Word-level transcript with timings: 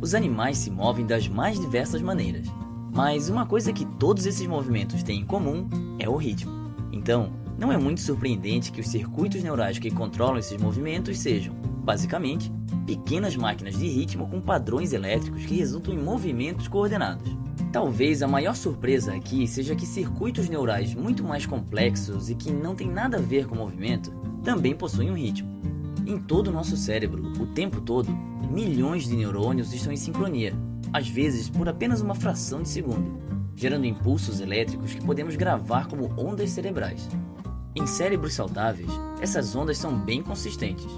Os 0.00 0.14
animais 0.14 0.58
se 0.58 0.70
movem 0.70 1.06
das 1.06 1.28
mais 1.28 1.58
diversas 1.58 2.02
maneiras, 2.02 2.46
mas 2.94 3.28
uma 3.28 3.46
coisa 3.46 3.72
que 3.72 3.84
todos 3.84 4.26
esses 4.26 4.46
movimentos 4.46 5.02
têm 5.02 5.20
em 5.20 5.24
comum 5.24 5.68
é 5.98 6.08
o 6.08 6.16
ritmo. 6.16 6.52
Então, 6.92 7.32
não 7.58 7.70
é 7.70 7.76
muito 7.76 8.00
surpreendente 8.00 8.72
que 8.72 8.80
os 8.80 8.88
circuitos 8.88 9.42
neurais 9.42 9.78
que 9.78 9.90
controlam 9.90 10.38
esses 10.38 10.60
movimentos 10.60 11.18
sejam, 11.18 11.54
basicamente, 11.84 12.52
pequenas 12.86 13.36
máquinas 13.36 13.78
de 13.78 13.86
ritmo 13.86 14.28
com 14.28 14.40
padrões 14.40 14.92
elétricos 14.92 15.46
que 15.46 15.54
resultam 15.54 15.94
em 15.94 15.98
movimentos 15.98 16.68
coordenados. 16.68 17.36
Talvez 17.72 18.22
a 18.22 18.28
maior 18.28 18.54
surpresa 18.54 19.14
aqui 19.14 19.46
seja 19.46 19.74
que 19.74 19.86
circuitos 19.86 20.48
neurais 20.48 20.94
muito 20.94 21.24
mais 21.24 21.46
complexos 21.46 22.28
e 22.28 22.34
que 22.34 22.52
não 22.52 22.74
têm 22.74 22.90
nada 22.90 23.16
a 23.16 23.20
ver 23.20 23.46
com 23.46 23.54
movimento 23.54 24.12
também 24.42 24.74
possuem 24.74 25.10
um 25.10 25.14
ritmo. 25.14 25.48
Em 26.04 26.18
todo 26.18 26.48
o 26.48 26.52
nosso 26.52 26.76
cérebro, 26.76 27.22
o 27.40 27.46
tempo 27.46 27.80
todo, 27.80 28.10
milhões 28.50 29.04
de 29.04 29.14
neurônios 29.14 29.72
estão 29.72 29.92
em 29.92 29.96
sincronia, 29.96 30.52
às 30.92 31.08
vezes 31.08 31.48
por 31.48 31.68
apenas 31.68 32.00
uma 32.00 32.14
fração 32.14 32.60
de 32.60 32.68
segundo, 32.68 33.20
gerando 33.54 33.86
impulsos 33.86 34.40
elétricos 34.40 34.94
que 34.94 35.04
podemos 35.04 35.36
gravar 35.36 35.86
como 35.86 36.12
ondas 36.18 36.50
cerebrais. 36.50 37.08
Em 37.76 37.86
cérebros 37.86 38.34
saudáveis, 38.34 38.90
essas 39.20 39.54
ondas 39.54 39.78
são 39.78 39.96
bem 39.96 40.22
consistentes. 40.22 40.90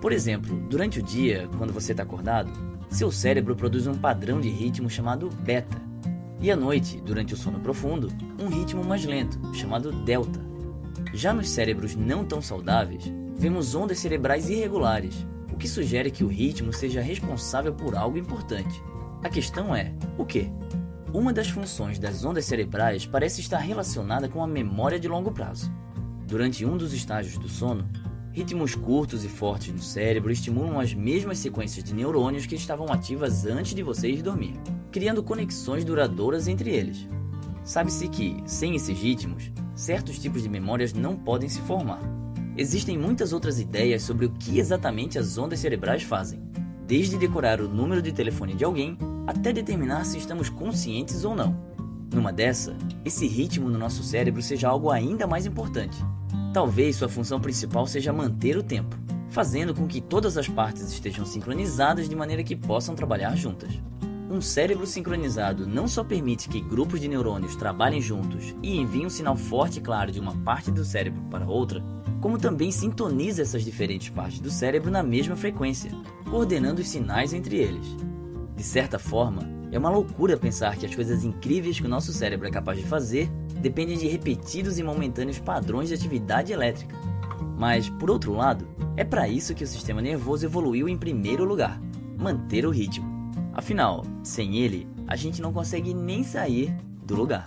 Por 0.00 0.12
exemplo, 0.12 0.56
durante 0.68 0.98
o 0.98 1.02
dia, 1.02 1.48
quando 1.56 1.72
você 1.72 1.92
está 1.92 2.02
acordado, 2.02 2.50
seu 2.90 3.12
cérebro 3.12 3.54
produz 3.54 3.86
um 3.86 3.94
padrão 3.94 4.40
de 4.40 4.48
ritmo 4.48 4.90
chamado 4.90 5.30
beta, 5.44 5.80
e 6.40 6.50
à 6.50 6.56
noite, 6.56 7.00
durante 7.00 7.34
o 7.34 7.36
sono 7.36 7.60
profundo, 7.60 8.08
um 8.38 8.48
ritmo 8.48 8.82
mais 8.82 9.04
lento, 9.04 9.38
chamado 9.54 9.92
delta. 9.92 10.40
Já 11.12 11.32
nos 11.32 11.48
cérebros 11.50 11.94
não 11.94 12.24
tão 12.24 12.42
saudáveis, 12.42 13.04
vemos 13.40 13.74
ondas 13.74 13.98
cerebrais 13.98 14.50
irregulares, 14.50 15.26
o 15.50 15.56
que 15.56 15.66
sugere 15.66 16.10
que 16.10 16.22
o 16.22 16.28
ritmo 16.28 16.74
seja 16.74 17.00
responsável 17.00 17.72
por 17.72 17.96
algo 17.96 18.18
importante. 18.18 18.82
A 19.22 19.30
questão 19.30 19.74
é: 19.74 19.94
o 20.18 20.26
que? 20.26 20.52
Uma 21.10 21.32
das 21.32 21.48
funções 21.48 21.98
das 21.98 22.22
ondas 22.22 22.44
cerebrais 22.44 23.06
parece 23.06 23.40
estar 23.40 23.56
relacionada 23.56 24.28
com 24.28 24.44
a 24.44 24.46
memória 24.46 25.00
de 25.00 25.08
longo 25.08 25.32
prazo. 25.32 25.72
Durante 26.26 26.66
um 26.66 26.76
dos 26.76 26.92
estágios 26.92 27.38
do 27.38 27.48
sono, 27.48 27.88
ritmos 28.30 28.74
curtos 28.74 29.24
e 29.24 29.28
fortes 29.28 29.72
no 29.72 29.80
cérebro 29.80 30.30
estimulam 30.30 30.78
as 30.78 30.92
mesmas 30.92 31.38
sequências 31.38 31.82
de 31.82 31.94
neurônios 31.94 32.44
que 32.44 32.54
estavam 32.54 32.92
ativas 32.92 33.46
antes 33.46 33.74
de 33.74 33.82
você 33.82 34.10
ir 34.10 34.20
dormir, 34.20 34.60
criando 34.92 35.22
conexões 35.22 35.82
duradouras 35.82 36.46
entre 36.46 36.70
eles. 36.70 37.08
Sabe-se 37.64 38.06
que, 38.06 38.36
sem 38.44 38.76
esses 38.76 38.98
ritmos, 38.98 39.50
certos 39.74 40.18
tipos 40.18 40.42
de 40.42 40.48
memórias 40.50 40.92
não 40.92 41.16
podem 41.16 41.48
se 41.48 41.60
formar. 41.62 42.19
Existem 42.56 42.98
muitas 42.98 43.32
outras 43.32 43.58
ideias 43.58 44.02
sobre 44.02 44.26
o 44.26 44.30
que 44.30 44.58
exatamente 44.58 45.18
as 45.18 45.38
ondas 45.38 45.60
cerebrais 45.60 46.02
fazem, 46.02 46.42
desde 46.86 47.16
decorar 47.16 47.60
o 47.60 47.68
número 47.68 48.02
de 48.02 48.12
telefone 48.12 48.54
de 48.54 48.64
alguém 48.64 48.98
até 49.26 49.52
determinar 49.52 50.04
se 50.04 50.18
estamos 50.18 50.48
conscientes 50.48 51.24
ou 51.24 51.34
não. 51.34 51.56
Numa 52.12 52.32
dessa, 52.32 52.76
esse 53.04 53.26
ritmo 53.26 53.70
no 53.70 53.78
nosso 53.78 54.02
cérebro 54.02 54.42
seja 54.42 54.68
algo 54.68 54.90
ainda 54.90 55.26
mais 55.26 55.46
importante, 55.46 55.96
Talvez 56.52 56.96
sua 56.96 57.08
função 57.08 57.40
principal 57.40 57.86
seja 57.86 58.12
manter 58.12 58.56
o 58.56 58.62
tempo, 58.62 58.96
fazendo 59.28 59.72
com 59.72 59.86
que 59.86 60.00
todas 60.00 60.36
as 60.36 60.48
partes 60.48 60.90
estejam 60.90 61.24
sincronizadas 61.24 62.08
de 62.08 62.16
maneira 62.16 62.42
que 62.42 62.56
possam 62.56 62.96
trabalhar 62.96 63.36
juntas. 63.36 63.70
Um 64.30 64.40
cérebro 64.40 64.86
sincronizado 64.86 65.66
não 65.66 65.88
só 65.88 66.04
permite 66.04 66.48
que 66.48 66.60
grupos 66.60 67.00
de 67.00 67.08
neurônios 67.08 67.56
trabalhem 67.56 68.00
juntos 68.00 68.54
e 68.62 68.78
enviem 68.78 69.06
um 69.06 69.10
sinal 69.10 69.36
forte 69.36 69.78
e 69.78 69.82
claro 69.82 70.12
de 70.12 70.20
uma 70.20 70.36
parte 70.44 70.70
do 70.70 70.84
cérebro 70.84 71.20
para 71.28 71.44
outra, 71.44 71.82
como 72.20 72.38
também 72.38 72.70
sintoniza 72.70 73.42
essas 73.42 73.64
diferentes 73.64 74.08
partes 74.08 74.38
do 74.38 74.48
cérebro 74.48 74.88
na 74.88 75.02
mesma 75.02 75.34
frequência, 75.34 75.90
coordenando 76.30 76.80
os 76.80 76.88
sinais 76.88 77.32
entre 77.32 77.56
eles. 77.56 77.84
De 78.54 78.62
certa 78.62 79.00
forma, 79.00 79.42
é 79.72 79.78
uma 79.78 79.90
loucura 79.90 80.36
pensar 80.36 80.76
que 80.76 80.86
as 80.86 80.94
coisas 80.94 81.24
incríveis 81.24 81.80
que 81.80 81.86
o 81.86 81.90
nosso 81.90 82.12
cérebro 82.12 82.46
é 82.46 82.52
capaz 82.52 82.78
de 82.78 82.86
fazer 82.86 83.28
dependem 83.60 83.98
de 83.98 84.06
repetidos 84.06 84.78
e 84.78 84.82
momentâneos 84.84 85.40
padrões 85.40 85.88
de 85.88 85.94
atividade 85.96 86.52
elétrica. 86.52 86.94
Mas, 87.58 87.90
por 87.90 88.08
outro 88.08 88.32
lado, 88.32 88.64
é 88.96 89.02
para 89.02 89.26
isso 89.26 89.56
que 89.56 89.64
o 89.64 89.66
sistema 89.66 90.00
nervoso 90.00 90.46
evoluiu 90.46 90.88
em 90.88 90.96
primeiro 90.96 91.44
lugar: 91.44 91.80
manter 92.16 92.64
o 92.64 92.70
ritmo. 92.70 93.09
Afinal, 93.60 94.06
sem 94.22 94.56
ele, 94.56 94.88
a 95.06 95.14
gente 95.14 95.42
não 95.42 95.52
consegue 95.52 95.92
nem 95.92 96.24
sair 96.24 96.74
do 97.04 97.14
lugar. 97.14 97.44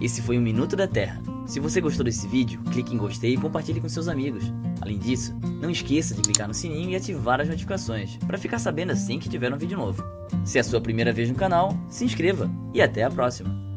Esse 0.00 0.22
foi 0.22 0.38
o 0.38 0.40
Minuto 0.40 0.76
da 0.76 0.86
Terra. 0.86 1.20
Se 1.48 1.58
você 1.58 1.80
gostou 1.80 2.04
desse 2.04 2.28
vídeo, 2.28 2.62
clique 2.70 2.94
em 2.94 2.96
gostei 2.96 3.34
e 3.34 3.36
compartilhe 3.36 3.80
com 3.80 3.88
seus 3.88 4.06
amigos. 4.06 4.44
Além 4.80 5.00
disso, 5.00 5.36
não 5.60 5.68
esqueça 5.68 6.14
de 6.14 6.22
clicar 6.22 6.46
no 6.46 6.54
sininho 6.54 6.90
e 6.90 6.96
ativar 6.96 7.40
as 7.40 7.48
notificações 7.48 8.18
para 8.18 8.38
ficar 8.38 8.60
sabendo 8.60 8.92
assim 8.92 9.18
que 9.18 9.28
tiver 9.28 9.52
um 9.52 9.58
vídeo 9.58 9.76
novo. 9.76 10.04
Se 10.44 10.56
é 10.56 10.60
a 10.60 10.64
sua 10.64 10.80
primeira 10.80 11.12
vez 11.12 11.28
no 11.28 11.34
canal, 11.34 11.76
se 11.88 12.04
inscreva 12.04 12.48
e 12.72 12.80
até 12.80 13.02
a 13.02 13.10
próxima! 13.10 13.73